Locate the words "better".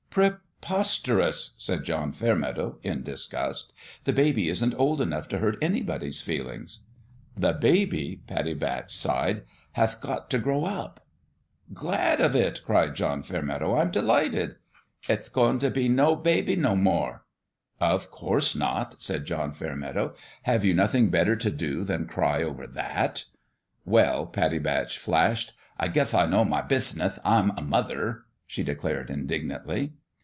21.09-21.37